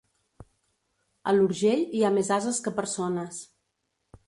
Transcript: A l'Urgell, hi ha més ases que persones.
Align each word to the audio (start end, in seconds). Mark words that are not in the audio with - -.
A 1.31 1.35
l'Urgell, 1.35 1.85
hi 1.99 2.03
ha 2.03 2.11
més 2.17 2.33
ases 2.39 2.59
que 2.69 2.77
persones. 2.81 3.45